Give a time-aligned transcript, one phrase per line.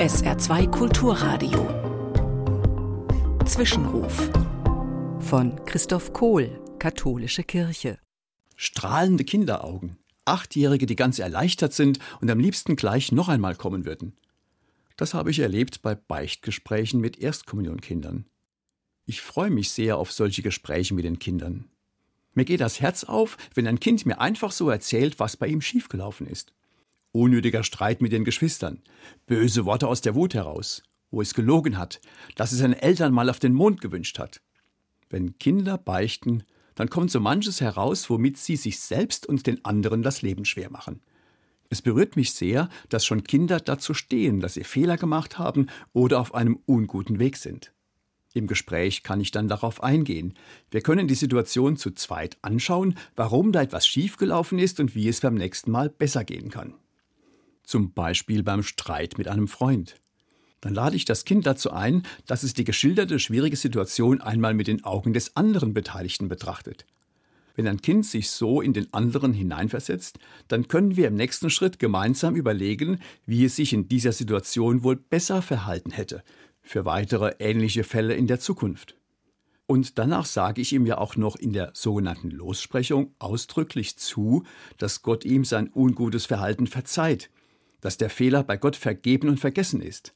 [0.00, 1.68] SR2 Kulturradio.
[3.44, 4.30] Zwischenruf.
[5.20, 7.98] Von Christoph Kohl, Katholische Kirche.
[8.56, 9.98] Strahlende Kinderaugen.
[10.24, 14.16] Achtjährige, die ganz erleichtert sind und am liebsten gleich noch einmal kommen würden.
[14.96, 18.24] Das habe ich erlebt bei Beichtgesprächen mit Erstkommunionkindern.
[19.04, 21.66] Ich freue mich sehr auf solche Gespräche mit den Kindern.
[22.32, 25.60] Mir geht das Herz auf, wenn ein Kind mir einfach so erzählt, was bei ihm
[25.60, 26.54] schiefgelaufen ist.
[27.12, 28.82] Unnötiger Streit mit den Geschwistern,
[29.26, 32.00] böse Worte aus der Wut heraus, wo es gelogen hat,
[32.36, 34.40] dass es seinen Eltern mal auf den Mond gewünscht hat.
[35.08, 36.44] Wenn Kinder beichten,
[36.76, 40.70] dann kommt so manches heraus, womit sie sich selbst und den anderen das Leben schwer
[40.70, 41.02] machen.
[41.68, 46.20] Es berührt mich sehr, dass schon Kinder dazu stehen, dass sie Fehler gemacht haben oder
[46.20, 47.72] auf einem unguten Weg sind.
[48.34, 50.34] Im Gespräch kann ich dann darauf eingehen.
[50.70, 55.20] Wir können die Situation zu zweit anschauen, warum da etwas schiefgelaufen ist und wie es
[55.20, 56.74] beim nächsten Mal besser gehen kann.
[57.70, 59.94] Zum Beispiel beim Streit mit einem Freund.
[60.60, 64.66] Dann lade ich das Kind dazu ein, dass es die geschilderte schwierige Situation einmal mit
[64.66, 66.84] den Augen des anderen Beteiligten betrachtet.
[67.54, 71.78] Wenn ein Kind sich so in den anderen hineinversetzt, dann können wir im nächsten Schritt
[71.78, 76.24] gemeinsam überlegen, wie es sich in dieser Situation wohl besser verhalten hätte,
[76.62, 78.96] für weitere ähnliche Fälle in der Zukunft.
[79.66, 84.42] Und danach sage ich ihm ja auch noch in der sogenannten Lossprechung ausdrücklich zu,
[84.76, 87.30] dass Gott ihm sein ungutes Verhalten verzeiht,
[87.80, 90.14] dass der Fehler bei Gott vergeben und vergessen ist.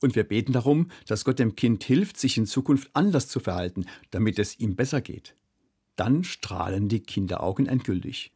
[0.00, 3.86] Und wir beten darum, dass Gott dem Kind hilft, sich in Zukunft anders zu verhalten,
[4.10, 5.34] damit es ihm besser geht.
[5.96, 8.32] Dann strahlen die Kinderaugen endgültig.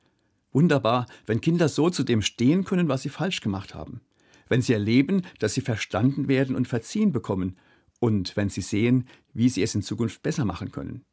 [0.52, 4.00] Wunderbar, wenn Kinder so zu dem stehen können, was sie falsch gemacht haben.
[4.48, 7.56] Wenn sie erleben, dass sie verstanden werden und verziehen bekommen.
[8.00, 11.04] Und wenn sie sehen, wie sie es in Zukunft besser machen können.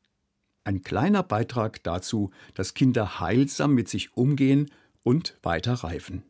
[0.64, 4.70] Ein kleiner Beitrag dazu, dass Kinder heilsam mit sich umgehen
[5.04, 6.24] und weiter reifen.